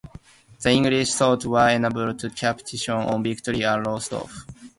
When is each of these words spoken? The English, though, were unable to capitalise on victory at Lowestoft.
The 0.61 0.71
English, 0.71 1.13
though, 1.13 1.35
were 1.45 1.67
unable 1.67 2.11
to 2.15 2.29
capitalise 2.31 2.89
on 2.89 3.21
victory 3.21 3.63
at 3.63 3.83
Lowestoft. 3.83 4.49